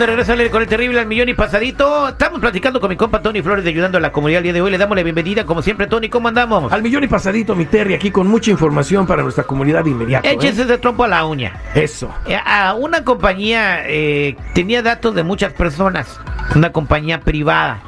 de 0.00 0.06
regreso 0.06 0.32
con 0.50 0.62
el 0.62 0.68
terrible 0.68 0.98
al 0.98 1.06
millón 1.06 1.28
y 1.28 1.34
pasadito. 1.34 2.08
Estamos 2.08 2.40
platicando 2.40 2.80
con 2.80 2.88
mi 2.88 2.96
compa 2.96 3.20
Tony 3.20 3.42
Flores 3.42 3.62
de 3.64 3.70
ayudando 3.70 3.98
a 3.98 4.00
la 4.00 4.10
comunidad 4.10 4.38
el 4.38 4.44
día 4.44 4.52
de 4.54 4.62
hoy. 4.62 4.70
Le 4.70 4.78
damos 4.78 4.96
la 4.96 5.02
bienvenida, 5.02 5.44
como 5.44 5.60
siempre, 5.60 5.86
Tony. 5.86 6.08
¿Cómo 6.08 6.28
andamos? 6.28 6.72
Al 6.72 6.82
millón 6.82 7.04
y 7.04 7.08
pasadito, 7.08 7.54
mi 7.54 7.66
Terry, 7.66 7.92
aquí 7.92 8.10
con 8.10 8.26
mucha 8.26 8.50
información 8.50 9.06
para 9.06 9.22
nuestra 9.22 9.44
comunidad 9.44 9.84
de 9.84 9.90
inmediato. 9.90 10.26
¿eh? 10.26 10.32
Échese 10.32 10.64
de 10.64 10.78
trompo 10.78 11.04
a 11.04 11.08
la 11.08 11.26
uña. 11.26 11.52
Eso. 11.74 12.10
Eh, 12.26 12.34
a 12.34 12.72
una 12.74 13.04
compañía 13.04 13.82
eh, 13.86 14.36
tenía 14.54 14.82
datos 14.82 15.14
de 15.14 15.22
muchas 15.22 15.52
personas 15.52 16.18
una 16.54 16.72
compañía 16.72 17.20
privada. 17.20 17.82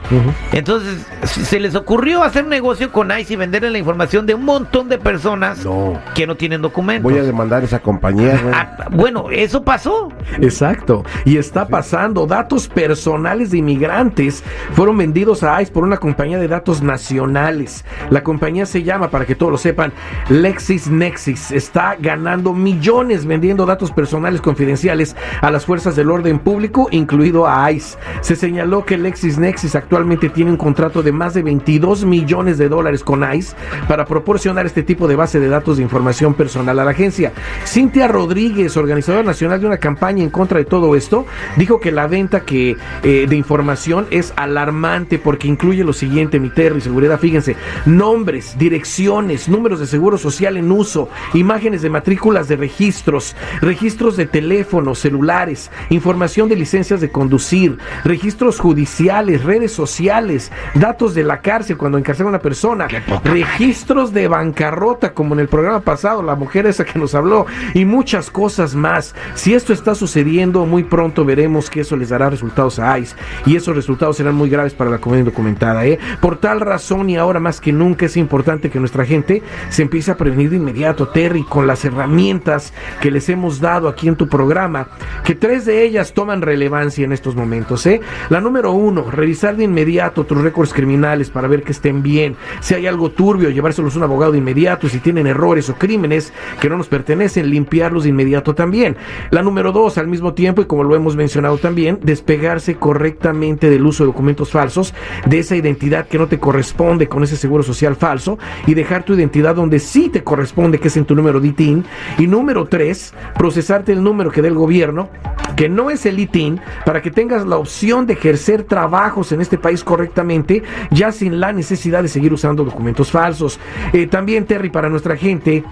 Entonces, 0.52 1.06
se 1.22 1.60
les 1.60 1.74
ocurrió 1.74 2.22
hacer 2.22 2.46
negocio 2.46 2.90
con 2.90 3.10
ICE 3.16 3.34
y 3.34 3.36
venderle 3.36 3.70
la 3.70 3.78
información 3.78 4.26
de 4.26 4.34
un 4.34 4.44
montón 4.44 4.88
de 4.88 4.98
personas 4.98 5.66
que 6.14 6.26
no 6.26 6.36
tienen 6.36 6.62
documentos. 6.62 7.10
Voy 7.10 7.20
a 7.20 7.22
demandar 7.22 7.62
esa 7.62 7.80
compañía. 7.80 8.40
Ah, 8.52 8.88
bueno, 8.90 9.30
eso 9.30 9.62
pasó. 9.62 10.08
Exacto. 10.40 11.04
Y 11.24 11.36
está 11.36 11.68
pasando. 11.68 12.26
Datos 12.26 12.68
personales 12.68 13.50
de 13.50 13.58
inmigrantes 13.58 14.42
fueron 14.72 14.98
vendidos 14.98 15.42
a 15.42 15.60
ICE 15.62 15.72
por 15.72 15.84
una 15.84 15.96
compañía 15.96 16.38
de 16.38 16.48
datos 16.48 16.82
nacionales. 16.82 17.84
La 18.10 18.22
compañía 18.24 18.66
se 18.66 18.82
llama, 18.82 19.10
para 19.10 19.24
que 19.24 19.34
todos 19.34 19.52
lo 19.52 19.58
sepan, 19.58 19.92
LexisNexis. 20.28 21.52
Está 21.52 21.96
ganando 21.98 22.52
millones 22.52 23.26
vendiendo 23.26 23.64
datos 23.64 23.92
personales 23.92 24.40
confidenciales 24.40 25.16
a 25.40 25.50
las 25.50 25.66
fuerzas 25.66 25.94
del 25.94 26.10
orden 26.10 26.38
público, 26.40 26.88
incluido 26.90 27.46
a 27.46 27.70
ICE. 27.70 27.96
Se 28.20 28.34
señaló 28.34 28.84
que 28.84 28.98
LexisNexis 28.98 29.76
actualmente 29.76 30.28
tiene 30.28 30.50
un 30.50 30.56
contrato 30.56 31.02
de 31.02 31.11
más 31.12 31.34
de 31.34 31.42
22 31.42 32.04
millones 32.04 32.58
de 32.58 32.68
dólares 32.68 33.04
con 33.04 33.22
ICE 33.22 33.54
para 33.88 34.06
proporcionar 34.06 34.66
este 34.66 34.82
tipo 34.82 35.06
de 35.08 35.16
base 35.16 35.40
de 35.40 35.48
datos 35.48 35.76
de 35.76 35.82
información 35.82 36.34
personal 36.34 36.78
a 36.78 36.84
la 36.84 36.90
agencia. 36.90 37.32
Cintia 37.66 38.08
Rodríguez, 38.08 38.76
organizadora 38.76 39.22
nacional 39.22 39.60
de 39.60 39.66
una 39.66 39.76
campaña 39.76 40.22
en 40.22 40.30
contra 40.30 40.58
de 40.58 40.64
todo 40.64 40.96
esto, 40.96 41.26
dijo 41.56 41.80
que 41.80 41.92
la 41.92 42.06
venta 42.06 42.40
que, 42.40 42.76
eh, 43.02 43.26
de 43.28 43.36
información 43.36 44.06
es 44.10 44.32
alarmante 44.36 45.18
porque 45.18 45.48
incluye 45.48 45.84
lo 45.84 45.92
siguiente, 45.92 46.40
mi 46.40 46.50
y 46.76 46.80
seguridad, 46.80 47.18
fíjense, 47.18 47.56
nombres, 47.86 48.56
direcciones, 48.56 49.48
números 49.48 49.80
de 49.80 49.86
seguro 49.86 50.16
social 50.16 50.56
en 50.56 50.70
uso, 50.70 51.08
imágenes 51.34 51.82
de 51.82 51.90
matrículas 51.90 52.46
de 52.46 52.56
registros, 52.56 53.34
registros 53.60 54.16
de 54.16 54.26
teléfonos, 54.26 55.00
celulares, 55.00 55.70
información 55.90 56.48
de 56.48 56.56
licencias 56.56 57.00
de 57.00 57.10
conducir, 57.10 57.78
registros 58.04 58.60
judiciales, 58.60 59.42
redes 59.42 59.72
sociales, 59.72 60.52
datos 60.74 61.01
de 61.10 61.24
la 61.24 61.40
cárcel 61.40 61.76
cuando 61.76 61.98
encarcela 61.98 62.28
a 62.28 62.30
una 62.30 62.38
persona, 62.38 62.86
registros 63.24 64.12
de 64.12 64.28
bancarrota, 64.28 65.12
como 65.12 65.34
en 65.34 65.40
el 65.40 65.48
programa 65.48 65.80
pasado, 65.80 66.22
la 66.22 66.36
mujer 66.36 66.66
esa 66.66 66.84
que 66.84 66.98
nos 66.98 67.14
habló, 67.14 67.46
y 67.74 67.84
muchas 67.84 68.30
cosas 68.30 68.74
más. 68.76 69.14
Si 69.34 69.52
esto 69.52 69.72
está 69.72 69.96
sucediendo, 69.96 70.64
muy 70.64 70.84
pronto 70.84 71.24
veremos 71.24 71.68
que 71.68 71.80
eso 71.80 71.96
les 71.96 72.10
dará 72.10 72.30
resultados 72.30 72.78
a 72.78 72.98
ICE, 72.98 73.16
y 73.46 73.56
esos 73.56 73.74
resultados 73.74 74.16
serán 74.16 74.36
muy 74.36 74.48
graves 74.48 74.74
para 74.74 74.90
la 74.90 74.98
comunidad 74.98 75.26
documentada. 75.26 75.84
¿eh? 75.84 75.98
Por 76.20 76.36
tal 76.36 76.60
razón, 76.60 77.10
y 77.10 77.16
ahora 77.16 77.40
más 77.40 77.60
que 77.60 77.72
nunca, 77.72 78.06
es 78.06 78.16
importante 78.16 78.70
que 78.70 78.78
nuestra 78.78 79.04
gente 79.04 79.42
se 79.70 79.82
empiece 79.82 80.12
a 80.12 80.16
prevenir 80.16 80.50
de 80.50 80.56
inmediato, 80.56 81.08
Terry, 81.08 81.42
con 81.42 81.66
las 81.66 81.84
herramientas 81.84 82.72
que 83.00 83.10
les 83.10 83.28
hemos 83.28 83.60
dado 83.60 83.88
aquí 83.88 84.06
en 84.06 84.16
tu 84.16 84.28
programa, 84.28 84.86
que 85.24 85.34
tres 85.34 85.64
de 85.64 85.82
ellas 85.82 86.14
toman 86.14 86.42
relevancia 86.42 87.04
en 87.04 87.12
estos 87.12 87.34
momentos. 87.34 87.84
¿eh? 87.86 88.00
La 88.28 88.40
número 88.40 88.70
uno, 88.70 89.10
revisar 89.10 89.56
de 89.56 89.64
inmediato 89.64 90.24
tus 90.24 90.40
récords 90.40 90.72
criminales 90.72 90.91
para 91.32 91.48
ver 91.48 91.62
que 91.62 91.72
estén 91.72 92.02
bien. 92.02 92.36
Si 92.60 92.74
hay 92.74 92.86
algo 92.86 93.10
turbio, 93.10 93.50
llevárselos 93.50 93.94
a 93.94 93.98
un 93.98 94.04
abogado 94.04 94.32
de 94.32 94.38
inmediato. 94.38 94.88
Si 94.88 94.98
tienen 94.98 95.26
errores 95.26 95.68
o 95.70 95.74
crímenes 95.74 96.32
que 96.60 96.68
no 96.68 96.76
nos 96.76 96.88
pertenecen, 96.88 97.50
limpiarlos 97.50 98.04
de 98.04 98.10
inmediato 98.10 98.54
también. 98.54 98.96
La 99.30 99.42
número 99.42 99.72
dos, 99.72 99.98
al 99.98 100.06
mismo 100.06 100.34
tiempo, 100.34 100.62
y 100.62 100.66
como 100.66 100.84
lo 100.84 100.94
hemos 100.94 101.16
mencionado 101.16 101.58
también, 101.58 101.98
despegarse 102.02 102.76
correctamente 102.76 103.70
del 103.70 103.84
uso 103.84 104.04
de 104.04 104.08
documentos 104.08 104.50
falsos, 104.50 104.94
de 105.26 105.38
esa 105.38 105.56
identidad 105.56 106.06
que 106.06 106.18
no 106.18 106.26
te 106.26 106.38
corresponde 106.38 107.08
con 107.08 107.22
ese 107.22 107.36
seguro 107.36 107.62
social 107.62 107.96
falso 107.96 108.38
y 108.66 108.74
dejar 108.74 109.04
tu 109.04 109.14
identidad 109.14 109.54
donde 109.54 109.78
sí 109.78 110.08
te 110.08 110.22
corresponde, 110.22 110.78
que 110.78 110.88
es 110.88 110.96
en 110.96 111.04
tu 111.04 111.14
número 111.14 111.40
de 111.40 111.48
ITIN. 111.48 111.84
Y 112.18 112.26
número 112.26 112.66
tres, 112.66 113.14
procesarte 113.36 113.92
el 113.92 114.02
número 114.02 114.30
que 114.30 114.42
dé 114.42 114.48
el 114.48 114.54
gobierno, 114.54 115.08
que 115.56 115.68
no 115.68 115.90
es 115.90 116.06
el 116.06 116.18
ITIN, 116.18 116.60
para 116.84 117.02
que 117.02 117.10
tengas 117.10 117.46
la 117.46 117.56
opción 117.56 118.06
de 118.06 118.14
ejercer 118.14 118.64
trabajos 118.64 119.32
en 119.32 119.40
este 119.40 119.58
país 119.58 119.84
correctamente, 119.84 120.62
ya 120.90 121.12
sin 121.12 121.40
la 121.40 121.52
necesidad 121.52 122.02
de 122.02 122.08
seguir 122.08 122.32
usando 122.32 122.64
documentos 122.64 123.10
falsos. 123.10 123.60
Eh, 123.92 124.06
también, 124.06 124.46
Terry, 124.46 124.70
para 124.70 124.88
nuestra 124.88 125.16
gente, 125.16 125.62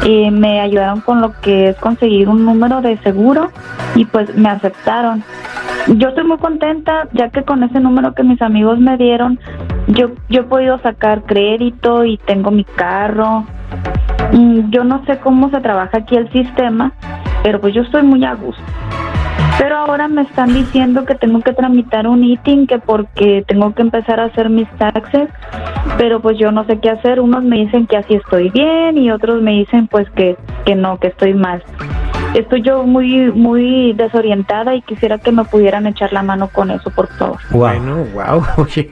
y 0.04 0.30
me 0.30 0.60
ayudaron 0.60 1.00
con 1.00 1.20
lo 1.20 1.32
que 1.40 1.68
es 1.70 1.76
conseguir 1.76 2.28
un 2.28 2.44
número 2.44 2.82
de 2.82 2.98
seguro 2.98 3.50
y 3.94 4.04
pues 4.04 4.34
me 4.36 4.48
aceptaron. 4.50 5.22
Yo 5.96 6.08
estoy 6.08 6.24
muy 6.24 6.38
contenta 6.38 7.08
ya 7.12 7.30
que 7.30 7.42
con 7.42 7.62
ese 7.62 7.80
número 7.80 8.14
que 8.14 8.22
mis 8.22 8.40
amigos 8.42 8.78
me 8.78 8.96
dieron, 8.96 9.38
yo, 9.86 10.10
yo 10.28 10.40
he 10.42 10.44
podido 10.44 10.78
sacar 10.80 11.22
crédito 11.22 12.04
y 12.04 12.18
tengo 12.18 12.50
mi 12.50 12.64
carro. 12.64 13.44
Mm, 14.32 14.70
yo 14.70 14.84
no 14.84 15.04
sé 15.06 15.18
cómo 15.18 15.50
se 15.50 15.60
trabaja 15.60 15.98
aquí 15.98 16.16
el 16.16 16.30
sistema, 16.32 16.92
pero 17.42 17.60
pues 17.60 17.74
yo 17.74 17.82
estoy 17.82 18.02
muy 18.02 18.24
a 18.24 18.34
gusto. 18.34 18.62
Pero 19.64 19.78
ahora 19.78 20.08
me 20.08 20.20
están 20.20 20.52
diciendo 20.52 21.06
que 21.06 21.14
tengo 21.14 21.40
que 21.40 21.54
tramitar 21.54 22.06
un 22.06 22.22
ITIN, 22.22 22.66
que 22.66 22.78
porque 22.78 23.42
tengo 23.48 23.74
que 23.74 23.80
empezar 23.80 24.20
a 24.20 24.24
hacer 24.24 24.50
mis 24.50 24.68
taxes, 24.76 25.30
pero 25.96 26.20
pues 26.20 26.36
yo 26.38 26.52
no 26.52 26.66
sé 26.66 26.80
qué 26.80 26.90
hacer. 26.90 27.18
Unos 27.18 27.42
me 27.44 27.56
dicen 27.56 27.86
que 27.86 27.96
así 27.96 28.12
estoy 28.12 28.50
bien 28.50 28.98
y 28.98 29.10
otros 29.10 29.40
me 29.40 29.52
dicen 29.52 29.86
pues 29.86 30.06
que, 30.10 30.36
que 30.66 30.74
no, 30.74 30.98
que 30.98 31.06
estoy 31.06 31.32
mal 31.32 31.64
estoy 32.34 32.62
yo 32.62 32.82
muy 32.82 33.30
muy 33.30 33.92
desorientada 33.92 34.74
y 34.74 34.82
quisiera 34.82 35.18
que 35.18 35.30
me 35.30 35.44
pudieran 35.44 35.86
echar 35.86 36.12
la 36.12 36.22
mano 36.22 36.48
con 36.48 36.70
eso, 36.70 36.90
por 36.90 37.06
favor. 37.16 37.38
Bueno, 37.50 38.04
wow, 38.12 38.42
oye, 38.56 38.90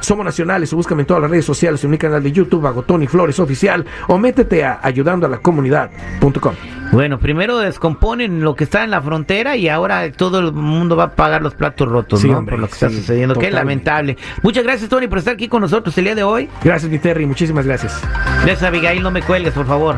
Somos 0.00 0.24
nacionales 0.24 0.72
o 0.72 0.76
búscame 0.76 1.02
en 1.02 1.06
todas 1.06 1.20
las 1.22 1.30
redes 1.30 1.44
sociales 1.44 1.82
en 1.84 1.90
mi 1.90 1.98
canal 1.98 2.22
de 2.22 2.32
YouTube, 2.32 2.66
hago 2.66 2.82
Tony 2.82 3.06
Flores 3.06 3.38
Oficial, 3.40 3.84
o 4.08 4.18
métete 4.18 4.64
a 4.64 4.78
ayudando 4.82 5.26
a 5.26 5.28
la 5.28 5.38
comunidad.com. 5.38 6.54
Bueno, 6.92 7.18
primero 7.18 7.58
descomponen 7.58 8.42
lo 8.42 8.54
que 8.54 8.64
está 8.64 8.84
en 8.84 8.90
la 8.90 9.02
frontera 9.02 9.56
y 9.56 9.68
ahora 9.68 10.10
todo 10.12 10.38
el 10.38 10.52
mundo 10.52 10.96
va 10.96 11.04
a 11.04 11.10
pagar 11.16 11.42
los 11.42 11.54
platos 11.54 11.88
rotos, 11.88 12.20
Sí, 12.20 12.28
¿no? 12.30 12.38
hombre, 12.38 12.52
por 12.54 12.60
lo 12.60 12.66
que 12.68 12.74
está 12.74 12.88
sucediendo. 12.90 13.34
Qué 13.34 13.48
totalmente. 13.48 13.86
lamentable. 13.90 14.16
Muchas 14.42 14.62
gracias, 14.64 14.88
Tony, 14.88 15.08
por 15.08 15.18
estar 15.18 15.34
aquí 15.34 15.48
con 15.48 15.60
nosotros 15.62 15.96
el 15.98 16.04
día 16.04 16.14
de 16.14 16.22
hoy. 16.22 16.48
Gracias, 16.62 16.90
mi 16.90 16.98
Terry, 16.98 17.26
muchísimas 17.26 17.66
gracias. 17.66 18.00
Gracias, 18.44 18.62
Abigail, 18.62 19.02
no 19.02 19.10
me 19.10 19.22
cuelgues, 19.22 19.52
por 19.52 19.66
favor. 19.66 19.96